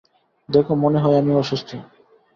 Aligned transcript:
দেখো, 0.49 0.73
মনে 0.75 0.99
হয় 0.99 1.17
আমি 1.17 1.33
অসুস্থ। 1.35 1.69